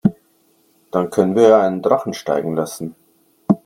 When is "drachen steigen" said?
1.83-2.55